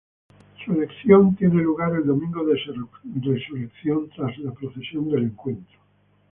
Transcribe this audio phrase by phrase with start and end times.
[0.65, 2.55] Su elección tiene lugar el Domingo de
[3.21, 5.77] Resurrección, tras la Procesión del Encuentro.